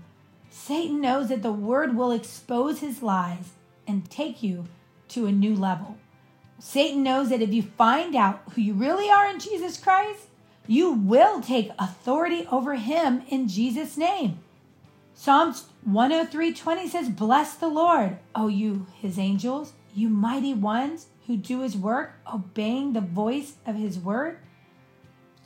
Satan 0.50 1.00
knows 1.00 1.30
that 1.30 1.42
the 1.42 1.54
word 1.54 1.96
will 1.96 2.12
expose 2.12 2.80
his 2.80 3.02
lies 3.02 3.52
and 3.88 4.10
take 4.10 4.44
you 4.44 4.66
to 5.10 5.26
a 5.26 5.32
new 5.32 5.56
level. 5.56 5.98
Satan 6.60 7.04
knows 7.04 7.30
that 7.30 7.42
if 7.42 7.54
you 7.54 7.62
find 7.62 8.16
out 8.16 8.42
who 8.52 8.62
you 8.62 8.74
really 8.74 9.10
are 9.10 9.30
in 9.30 9.40
Jesus 9.40 9.78
Christ, 9.78 10.28
you 10.68 10.92
will 10.92 11.40
take 11.40 11.72
authority 11.80 12.46
over 12.52 12.76
him 12.76 13.22
in 13.30 13.48
Jesus' 13.48 13.96
name. 13.96 14.40
Psalms 15.14 15.68
103:20 15.86 16.90
says, 16.90 17.10
"Bless 17.10 17.56
the 17.56 17.70
Lord, 17.70 18.18
O 18.36 18.48
you 18.48 18.86
his 19.02 19.18
angels, 19.18 19.74
you 19.96 20.10
mighty 20.10 20.54
ones 20.54 21.08
who 21.28 21.38
do 21.38 21.62
his 21.62 21.78
work, 21.78 22.20
obeying 22.32 22.94
the 22.94 23.02
voice 23.02 23.54
of 23.66 23.76
his 23.76 23.98
word. 23.98 24.40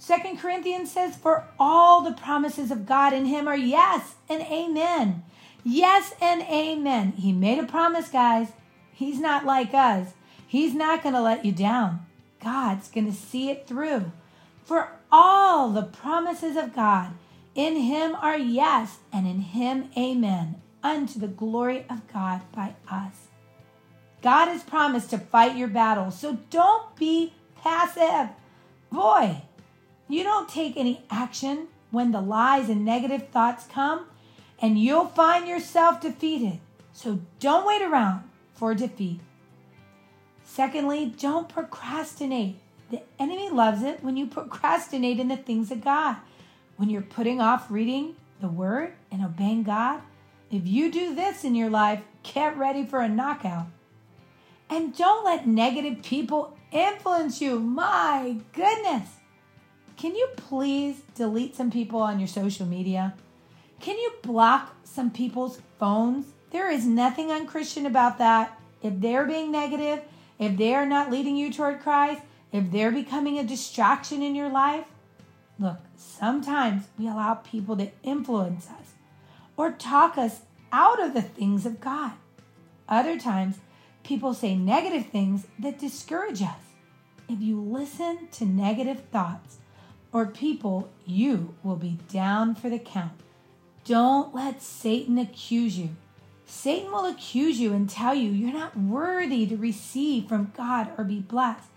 Second 0.02 0.40
Corinthians 0.40 0.92
says, 0.92 1.16
For 1.16 1.46
all 1.60 2.02
the 2.02 2.14
promises 2.14 2.72
of 2.72 2.88
God 2.88 3.14
in 3.14 3.26
him 3.26 3.48
are 3.48 3.56
yes 3.56 4.16
and 4.28 4.42
amen. 4.42 5.22
Yes 5.64 6.16
and 6.20 6.42
amen. 6.42 7.12
He 7.12 7.32
made 7.32 7.60
a 7.60 7.68
promise, 7.68 8.10
guys. 8.10 8.48
He's 8.92 9.20
not 9.20 9.46
like 9.46 9.76
us. 9.76 10.14
He's 10.48 10.74
not 10.74 11.04
going 11.04 11.14
to 11.14 11.22
let 11.22 11.46
you 11.46 11.52
down. 11.52 12.04
God's 12.44 12.90
going 12.90 13.06
to 13.06 13.16
see 13.16 13.52
it 13.52 13.68
through. 13.68 14.12
For 14.64 14.90
all 15.12 15.70
the 15.70 15.84
promises 15.84 16.58
of 16.58 16.74
God 16.74 17.12
in 17.54 17.76
him 17.76 18.16
are 18.16 18.40
yes, 18.40 18.98
and 19.14 19.28
in 19.28 19.42
him 19.42 19.92
amen, 19.96 20.64
unto 20.82 21.20
the 21.20 21.28
glory 21.28 21.86
of 21.92 22.12
God 22.12 22.42
by 22.52 22.74
us. 22.90 23.28
God 24.24 24.48
has 24.48 24.64
promised 24.64 25.12
to 25.12 25.20
fight 25.20 25.58
your 25.58 25.68
battle, 25.68 26.10
so 26.10 26.40
don't 26.50 26.96
be 26.96 27.34
passive. 27.56 28.30
Boy, 28.92 29.44
you 30.14 30.24
don't 30.24 30.50
take 30.50 30.78
any 30.78 31.04
action 31.10 31.68
when 31.92 32.12
the 32.12 32.22
lies 32.22 32.70
and 32.70 32.86
negative 32.86 33.30
thoughts 33.30 33.68
come, 33.68 34.06
and 34.60 34.80
you'll 34.80 35.08
find 35.08 35.48
yourself 35.48 36.02
defeated. 36.02 36.60
So 36.94 37.20
don't 37.40 37.66
wait 37.66 37.82
around 37.82 38.24
for 38.54 38.74
defeat. 38.74 39.20
Secondly, 40.44 41.14
don't 41.18 41.48
procrastinate. 41.48 42.58
The 42.90 43.02
enemy 43.18 43.50
loves 43.50 43.84
it 43.84 44.04
when 44.04 44.18
you 44.18 44.28
procrastinate 44.28 45.20
in 45.20 45.28
the 45.30 45.38
things 45.38 45.72
of 45.72 45.84
God. 45.84 46.18
When 46.78 46.90
you're 46.90 47.02
putting 47.02 47.40
off 47.40 47.70
reading 47.70 48.16
the 48.40 48.48
word 48.48 48.94
and 49.12 49.24
obeying 49.24 49.64
God, 49.64 50.02
if 50.52 50.68
you 50.68 50.92
do 50.92 51.16
this 51.16 51.44
in 51.44 51.56
your 51.56 51.70
life, 51.70 52.02
get 52.24 52.58
ready 52.58 52.86
for 52.86 53.00
a 53.00 53.08
knockout. 53.08 53.68
And 54.70 54.96
don't 54.96 55.24
let 55.24 55.48
negative 55.48 56.04
people 56.04 56.58
influence 56.72 57.42
you. 57.42 57.60
My 57.60 58.38
goodness. 58.54 59.21
Can 60.02 60.16
you 60.16 60.28
please 60.36 61.02
delete 61.14 61.56
some 61.56 61.70
people 61.70 62.02
on 62.02 62.18
your 62.20 62.28
social 62.28 62.66
media? 62.66 63.14
Can 63.80 63.98
you 63.98 64.14
block 64.24 64.76
some 64.84 65.12
people's 65.12 65.62
phones? 65.78 66.26
There 66.50 66.72
is 66.72 66.88
nothing 66.88 67.32
unchristian 67.32 67.86
about 67.86 68.18
that. 68.18 68.60
If 68.82 69.00
they're 69.00 69.28
being 69.28 69.52
negative, 69.52 70.02
if 70.40 70.58
they're 70.58 70.88
not 70.88 71.12
leading 71.12 71.38
you 71.38 71.54
toward 71.54 71.82
Christ, 71.82 72.24
if 72.52 72.72
they're 72.72 72.92
becoming 72.92 73.38
a 73.38 73.44
distraction 73.44 74.24
in 74.24 74.34
your 74.34 74.50
life, 74.50 74.86
look, 75.60 75.78
sometimes 75.96 76.88
we 76.98 77.08
allow 77.08 77.36
people 77.36 77.78
to 77.78 77.92
influence 78.02 78.70
us 78.70 78.94
or 79.56 79.72
talk 79.72 80.18
us 80.18 80.42
out 80.72 81.00
of 81.00 81.14
the 81.14 81.22
things 81.22 81.66
of 81.68 81.80
God. 81.80 82.14
Other 82.90 83.20
times, 83.20 83.60
People 84.04 84.34
say 84.34 84.56
negative 84.56 85.08
things 85.08 85.48
that 85.60 85.80
discourage 85.80 86.42
us. 86.42 86.60
If 87.30 87.40
you 87.40 87.62
listen 87.62 88.28
to 88.34 88.46
negative 88.46 89.04
thoughts 89.12 89.60
or 90.14 90.26
people, 90.26 90.90
you 91.06 91.56
will 91.64 91.76
be 91.76 91.98
down 92.12 92.56
for 92.56 92.70
the 92.70 92.80
count. 92.80 93.14
Don't 93.86 94.36
let 94.36 94.62
Satan 94.62 95.18
accuse 95.18 95.78
you. 95.78 95.90
Satan 96.46 96.92
will 96.92 97.06
accuse 97.06 97.60
you 97.60 97.74
and 97.74 97.90
tell 97.90 98.14
you 98.14 98.30
you're 98.30 98.54
not 98.54 98.78
worthy 98.78 99.48
to 99.48 99.56
receive 99.56 100.28
from 100.28 100.52
God 100.56 100.92
or 100.98 101.04
be 101.04 101.20
blessed. 101.20 101.70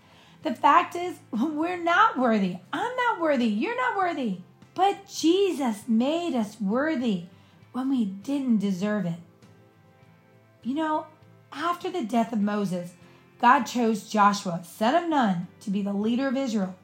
The 0.43 0.53
fact 0.53 0.95
is, 0.95 1.15
we're 1.31 1.81
not 1.81 2.17
worthy. 2.17 2.57
I'm 2.71 2.95
not 2.95 3.21
worthy. 3.21 3.47
You're 3.47 3.77
not 3.77 3.97
worthy. 3.97 4.39
But 4.73 5.07
Jesus 5.07 5.87
made 5.87 6.35
us 6.35 6.59
worthy 6.59 7.23
when 7.71 7.89
we 7.89 8.05
didn't 8.05 8.59
deserve 8.59 9.05
it. 9.05 9.19
You 10.61 10.75
know, 10.75 11.07
after 11.51 11.89
the 11.89 12.03
death 12.03 12.33
of 12.33 12.41
Moses, 12.41 12.91
God 13.39 13.63
chose 13.63 14.09
Joshua, 14.09 14.61
son 14.63 14.95
of 14.95 15.09
Nun, 15.09 15.47
to 15.61 15.69
be 15.69 15.81
the 15.81 15.93
leader 15.93 16.27
of 16.27 16.35
Israel. 16.35 16.75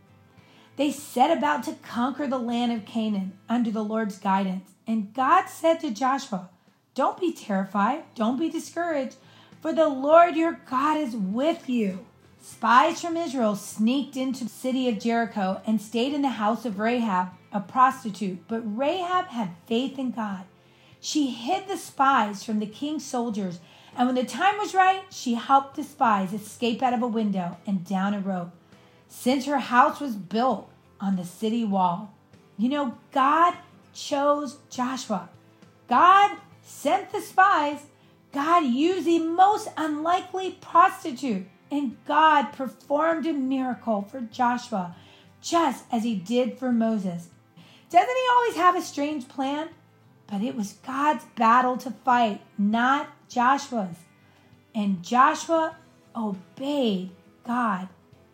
They 0.81 0.89
set 0.89 1.29
about 1.38 1.61
to 1.65 1.73
conquer 1.73 2.25
the 2.25 2.39
land 2.39 2.71
of 2.71 2.88
Canaan 2.88 3.33
under 3.47 3.69
the 3.69 3.83
Lord's 3.83 4.17
guidance. 4.17 4.71
And 4.88 5.13
God 5.13 5.45
said 5.45 5.79
to 5.81 5.91
Joshua, 5.91 6.50
Don't 6.95 7.19
be 7.19 7.31
terrified, 7.31 8.01
don't 8.15 8.39
be 8.39 8.50
discouraged, 8.50 9.17
for 9.61 9.73
the 9.73 9.88
Lord 9.88 10.35
your 10.35 10.59
God 10.67 10.97
is 10.97 11.15
with 11.15 11.69
you. 11.69 12.07
Spies 12.41 13.00
from 13.00 13.15
Israel 13.15 13.55
sneaked 13.55 14.17
into 14.17 14.45
the 14.45 14.50
city 14.50 14.89
of 14.89 14.97
Jericho 14.97 15.61
and 15.67 15.79
stayed 15.79 16.15
in 16.15 16.23
the 16.23 16.29
house 16.29 16.65
of 16.65 16.79
Rahab, 16.79 17.27
a 17.53 17.59
prostitute. 17.59 18.47
But 18.47 18.63
Rahab 18.65 19.27
had 19.27 19.51
faith 19.67 20.00
in 20.00 20.09
God. 20.09 20.45
She 21.00 21.29
hid 21.29 21.67
the 21.67 21.77
spies 21.77 22.43
from 22.43 22.57
the 22.57 22.65
king's 22.65 23.05
soldiers 23.05 23.59
and 23.95 24.07
when 24.07 24.15
the 24.15 24.23
time 24.23 24.57
was 24.57 24.73
right, 24.73 25.03
she 25.11 25.35
helped 25.35 25.75
the 25.75 25.83
spies 25.83 26.33
escape 26.33 26.81
out 26.81 26.93
of 26.93 27.03
a 27.03 27.07
window 27.07 27.57
and 27.67 27.85
down 27.85 28.13
a 28.13 28.19
rope. 28.19 28.53
Since 29.13 29.45
her 29.45 29.59
house 29.59 29.99
was 29.99 30.15
built 30.15 30.71
on 31.01 31.17
the 31.17 31.25
city 31.25 31.65
wall, 31.65 32.13
you 32.57 32.69
know, 32.69 32.97
God 33.11 33.53
chose 33.93 34.57
Joshua. 34.69 35.29
God 35.87 36.37
sent 36.63 37.11
the 37.11 37.19
spies. 37.19 37.81
God 38.31 38.65
used 38.65 39.05
the 39.05 39.19
most 39.19 39.67
unlikely 39.75 40.51
prostitute. 40.61 41.45
And 41.69 41.97
God 42.07 42.53
performed 42.53 43.27
a 43.27 43.33
miracle 43.33 44.01
for 44.01 44.21
Joshua, 44.21 44.95
just 45.41 45.83
as 45.91 46.03
he 46.03 46.15
did 46.15 46.57
for 46.57 46.71
Moses. 46.71 47.27
Doesn't 47.89 48.07
he 48.07 48.27
always 48.31 48.55
have 48.55 48.77
a 48.77 48.81
strange 48.81 49.27
plan? 49.27 49.69
But 50.25 50.41
it 50.41 50.55
was 50.55 50.79
God's 50.87 51.25
battle 51.35 51.75
to 51.77 51.91
fight, 51.91 52.41
not 52.57 53.09
Joshua's. 53.27 53.97
And 54.73 55.03
Joshua 55.03 55.75
obeyed 56.15 57.11
God. 57.45 57.89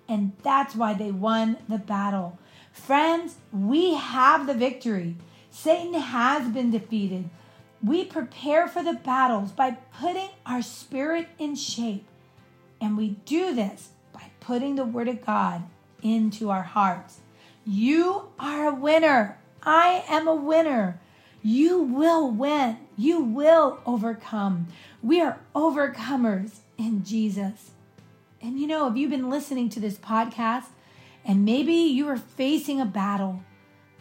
And 0.09 0.33
that's 0.43 0.75
why 0.75 0.93
they 0.93 1.11
won 1.11 1.57
the 1.67 1.77
battle. 1.77 2.39
Friends, 2.71 3.35
we 3.51 3.95
have 3.95 4.47
the 4.47 4.53
victory. 4.53 5.15
Satan 5.49 5.93
has 5.95 6.47
been 6.49 6.71
defeated. 6.71 7.29
We 7.83 8.05
prepare 8.05 8.67
for 8.67 8.83
the 8.83 8.93
battles 8.93 9.51
by 9.51 9.71
putting 9.99 10.29
our 10.45 10.61
spirit 10.61 11.27
in 11.37 11.55
shape. 11.55 12.05
And 12.79 12.95
we 12.95 13.17
do 13.25 13.53
this 13.53 13.89
by 14.13 14.31
putting 14.39 14.75
the 14.75 14.85
Word 14.85 15.07
of 15.07 15.25
God 15.25 15.63
into 16.01 16.49
our 16.49 16.63
hearts. 16.63 17.19
You 17.65 18.29
are 18.39 18.67
a 18.67 18.73
winner. 18.73 19.39
I 19.63 20.05
am 20.07 20.27
a 20.27 20.35
winner. 20.35 20.99
You 21.43 21.81
will 21.81 22.31
win. 22.31 22.77
You 22.97 23.19
will 23.21 23.79
overcome. 23.85 24.67
We 25.03 25.21
are 25.21 25.39
overcomers 25.55 26.59
in 26.77 27.03
Jesus. 27.03 27.71
And 28.41 28.59
you 28.59 28.67
know, 28.67 28.87
if 28.87 28.97
you've 28.97 29.11
been 29.11 29.29
listening 29.29 29.69
to 29.69 29.79
this 29.79 29.97
podcast 29.97 30.67
and 31.25 31.43
maybe 31.43 31.73
you 31.73 32.07
are 32.07 32.17
facing 32.17 32.79
a 32.79 32.85
battle 32.85 33.43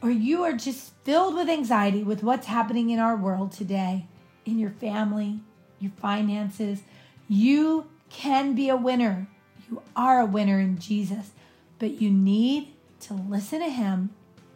or 0.03 0.11
you 0.11 0.43
are 0.45 0.53
just 0.53 0.93
filled 1.05 1.35
with 1.35 1.49
anxiety 1.49 2.03
with 2.03 2.23
what's 2.23 2.47
happening 2.47 2.91
in 2.91 2.99
our 2.99 3.17
world 3.17 3.53
today, 3.53 4.07
in 4.45 4.59
your 4.59 4.71
family, 4.71 5.41
your 5.81 5.93
finances, 5.93 6.83
you 7.29 7.87
can 8.11 8.55
be 8.55 8.69
a 8.69 8.77
winner. 8.77 9.27
You 9.69 9.83
are 9.97 10.21
a 10.21 10.27
winner 10.27 10.61
in 10.61 10.79
Jesus, 10.79 11.31
but 11.79 12.01
you 12.01 12.11
need 12.11 12.69
to 13.01 13.15
listen 13.15 13.61
to 13.61 13.69
Him. 13.69 14.11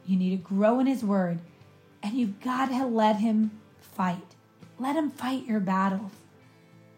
You 0.07 0.17
need 0.17 0.31
to 0.31 0.37
grow 0.37 0.79
in 0.79 0.87
His 0.87 1.03
Word, 1.03 1.41
and 2.03 2.15
you've 2.15 2.41
got 2.41 2.67
to 2.67 2.87
let 2.87 3.17
Him 3.17 3.51
fight. 3.81 4.37
Let 4.79 4.97
Him 4.97 5.11
fight 5.11 5.47
your 5.47 5.61
battles. 5.61 6.13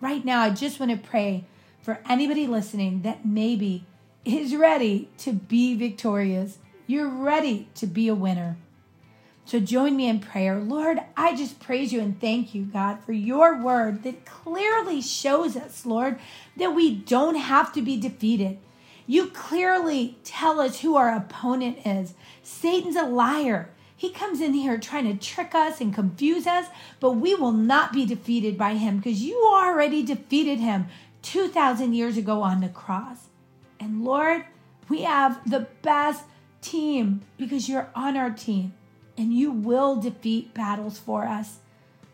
Right 0.01 0.25
now, 0.25 0.43
I 0.43 0.51
just 0.51 0.79
want 0.79 0.93
to 0.93 0.99
pray 0.99 1.45
for 1.83 1.99
anybody 2.09 2.47
listening 2.47 3.03
that 3.03 3.27
maybe 3.27 3.85
is 4.25 4.55
ready 4.55 5.11
to 5.19 5.33
be 5.33 5.77
victorious. 5.77 6.59
You're 6.87 7.09
ready 7.09 7.69
to 7.75 7.87
be 7.87 8.09
a 8.09 8.15
winner. 8.15 8.57
So 9.45 9.59
join 9.59 9.97
me 9.97 10.09
in 10.09 10.21
prayer. 10.21 10.61
Lord, 10.61 11.01
I 11.17 11.35
just 11.35 11.59
praise 11.59 11.93
you 11.93 12.01
and 12.01 12.21
thank 12.21 12.55
you, 12.55 12.63
God, 12.63 13.03
for 13.05 13.13
your 13.13 13.61
word 13.61 14.05
that 14.05 14.25
clearly 14.25 15.01
shows 15.01 15.57
us, 15.57 15.85
Lord, 15.85 16.19
that 16.57 16.75
we 16.75 16.95
don't 16.95 17.35
have 17.35 17.73
to 17.73 17.83
be 17.83 17.97
defeated. 17.99 18.59
You 19.07 19.27
clearly 19.27 20.19
tell 20.23 20.61
us 20.61 20.81
who 20.81 20.95
our 20.95 21.15
opponent 21.15 21.85
is. 21.85 22.15
Satan's 22.43 22.95
a 22.95 23.03
liar. 23.03 23.71
He 23.97 24.11
comes 24.11 24.41
in 24.41 24.55
here 24.55 24.79
trying 24.79 25.07
to 25.07 25.27
trick 25.27 25.55
us 25.55 25.81
and 25.81 25.93
confuse 25.93 26.47
us, 26.47 26.67
but 27.01 27.13
we 27.13 27.35
will 27.35 27.53
not 27.53 27.93
be 27.93 28.07
defeated 28.07 28.57
by 28.57 28.75
him 28.75 28.99
because 28.99 29.23
you 29.23 29.37
already 29.53 30.03
defeated 30.05 30.61
him 30.61 30.87
2,000 31.23 31.93
years 31.93 32.17
ago 32.17 32.43
on 32.43 32.61
the 32.61 32.69
cross. 32.69 33.29
And 33.81 34.05
Lord, 34.05 34.45
we 34.89 35.03
have 35.03 35.49
the 35.49 35.67
best 35.83 36.25
team 36.61 37.23
because 37.37 37.69
you're 37.69 37.91
on 37.95 38.17
our 38.17 38.31
team 38.31 38.75
and 39.17 39.33
you 39.33 39.51
will 39.51 39.97
defeat 39.97 40.55
battles 40.55 40.99
for 40.99 41.25
us. 41.25 41.59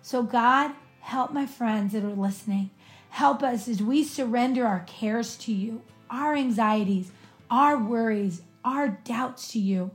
So, 0.03 0.23
God, 0.23 0.73
help 1.01 1.33
my 1.33 1.47
friends 1.47 1.93
that 1.93 2.05
are 2.05 2.09
listening. 2.09 2.71
Help 3.11 3.43
us 3.43 3.69
as 3.69 3.83
we 3.83 4.05
surrender 4.05 4.67
our 4.67 4.85
cares 4.87 5.37
to 5.39 5.53
you, 5.53 5.83
our 6.11 6.35
anxieties, 6.35 7.11
our 7.51 7.79
worries, 7.79 8.43
our 8.65 8.89
doubts 8.89 9.49
to 9.53 9.59
you. 9.59 9.91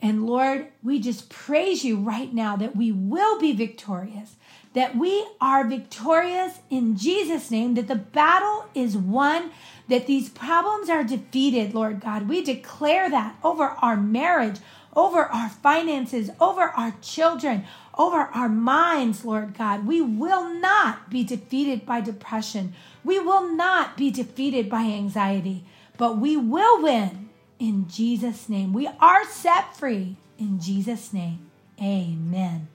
And 0.00 0.26
Lord, 0.26 0.68
we 0.82 0.98
just 0.98 1.28
praise 1.28 1.84
you 1.84 1.96
right 1.96 2.32
now 2.32 2.56
that 2.56 2.74
we 2.76 2.90
will 2.90 3.38
be 3.38 3.52
victorious, 3.52 4.36
that 4.74 4.96
we 4.96 5.26
are 5.40 5.66
victorious 5.66 6.60
in 6.70 6.96
Jesus' 6.96 7.50
name, 7.50 7.74
that 7.74 7.88
the 7.88 7.94
battle 7.94 8.66
is 8.74 8.96
won, 8.96 9.50
that 9.88 10.06
these 10.06 10.28
problems 10.28 10.88
are 10.88 11.04
defeated, 11.04 11.74
Lord 11.74 12.00
God. 12.00 12.28
We 12.28 12.42
declare 12.42 13.10
that 13.10 13.36
over 13.44 13.64
our 13.82 13.96
marriage, 13.96 14.58
over 14.94 15.24
our 15.24 15.48
finances, 15.48 16.30
over 16.40 16.62
our 16.62 16.94
children, 17.02 17.64
over 17.98 18.18
our 18.18 18.48
minds, 18.48 19.24
Lord 19.24 19.56
God. 19.56 19.86
We 19.86 20.00
will 20.00 20.52
not 20.54 21.10
be 21.10 21.24
defeated 21.24 21.84
by 21.84 22.00
depression. 22.00 22.74
We 23.04 23.18
will 23.18 23.54
not 23.54 23.96
be 23.96 24.10
defeated 24.10 24.70
by 24.70 24.82
anxiety, 24.82 25.64
but 25.98 26.18
we 26.18 26.36
will 26.36 26.82
win 26.82 27.28
in 27.58 27.88
Jesus' 27.88 28.48
name. 28.48 28.72
We 28.72 28.88
are 29.00 29.24
set 29.26 29.76
free 29.76 30.16
in 30.38 30.60
Jesus' 30.60 31.12
name. 31.12 31.50
Amen. 31.80 32.68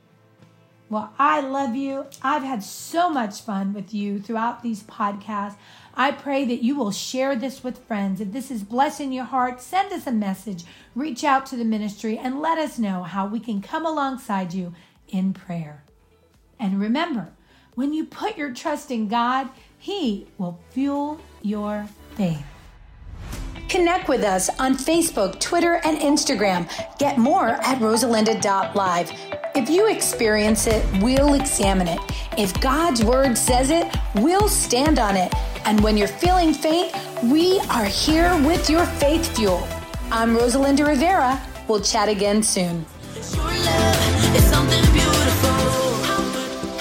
Well, 0.89 1.13
I 1.19 1.41
love 1.41 1.75
you. 1.75 2.05
I've 2.21 2.43
had 2.43 2.63
so 2.63 3.09
much 3.09 3.41
fun 3.41 3.73
with 3.73 3.93
you 3.93 4.21
throughout 4.21 4.63
these 4.63 4.83
podcasts. 4.83 5.57
I 5.93 6.11
pray 6.11 6.45
that 6.45 6.63
you 6.63 6.77
will 6.77 6.91
share 6.91 7.35
this 7.35 7.63
with 7.63 7.83
friends. 7.85 8.21
If 8.21 8.31
this 8.31 8.49
is 8.51 8.63
blessing 8.63 9.11
your 9.11 9.25
heart, 9.25 9.61
send 9.61 9.91
us 9.91 10.07
a 10.07 10.11
message, 10.11 10.63
reach 10.95 11.23
out 11.23 11.45
to 11.47 11.57
the 11.57 11.65
ministry, 11.65 12.17
and 12.17 12.39
let 12.39 12.57
us 12.57 12.79
know 12.79 13.03
how 13.03 13.27
we 13.27 13.39
can 13.39 13.61
come 13.61 13.85
alongside 13.85 14.53
you 14.53 14.73
in 15.09 15.33
prayer. 15.33 15.83
And 16.59 16.79
remember, 16.79 17.29
when 17.75 17.93
you 17.93 18.05
put 18.05 18.37
your 18.37 18.53
trust 18.53 18.89
in 18.89 19.07
God, 19.07 19.49
He 19.77 20.27
will 20.37 20.59
fuel 20.69 21.19
your 21.41 21.87
faith. 22.15 22.45
Connect 23.67 24.07
with 24.07 24.23
us 24.23 24.49
on 24.59 24.77
Facebook, 24.77 25.39
Twitter, 25.41 25.81
and 25.83 25.97
Instagram. 25.97 26.69
Get 26.97 27.17
more 27.17 27.49
at 27.49 27.79
rosalinda.live. 27.79 29.11
If 29.57 29.71
you 29.71 29.89
experience 29.89 30.67
it, 30.67 30.85
we'll 31.01 31.33
examine 31.33 31.87
it. 31.87 31.99
If 32.37 32.61
God's 32.61 33.03
word 33.03 33.35
says 33.35 33.71
it, 33.71 33.87
we'll 34.13 34.47
stand 34.47 34.99
on 34.99 35.15
it. 35.15 35.33
And 35.65 35.81
when 35.81 35.97
you're 35.97 36.07
feeling 36.07 36.53
faint, 36.53 36.95
we 37.23 37.59
are 37.71 37.85
here 37.85 38.29
with 38.45 38.69
your 38.69 38.85
faith 38.85 39.35
fuel. 39.35 39.67
I'm 40.11 40.37
Rosalinda 40.37 40.85
Rivera. 40.85 41.41
We'll 41.67 41.81
chat 41.81 42.07
again 42.07 42.43
soon. 42.43 42.85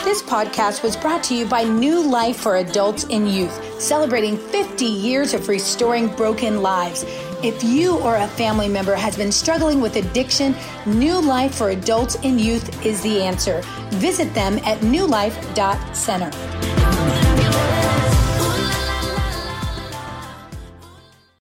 This 0.04 0.22
podcast 0.22 0.82
was 0.82 0.98
brought 0.98 1.24
to 1.24 1.34
you 1.34 1.46
by 1.46 1.64
New 1.64 2.06
Life 2.06 2.36
for 2.36 2.56
Adults 2.56 3.04
and 3.04 3.26
Youth, 3.26 3.80
celebrating 3.80 4.36
50 4.36 4.84
years 4.84 5.32
of 5.32 5.48
restoring 5.48 6.08
broken 6.08 6.60
lives. 6.60 7.06
If 7.46 7.62
you 7.62 7.98
or 7.98 8.16
a 8.16 8.26
family 8.26 8.66
member 8.66 8.96
has 8.96 9.16
been 9.16 9.30
struggling 9.30 9.80
with 9.80 9.94
addiction, 9.94 10.52
New 10.84 11.22
Life 11.22 11.54
for 11.54 11.70
Adults 11.70 12.16
and 12.24 12.40
Youth 12.40 12.84
is 12.84 13.00
the 13.02 13.22
answer. 13.22 13.62
Visit 13.90 14.34
them 14.34 14.58
at 14.64 14.80
newlife.center. 14.80 16.85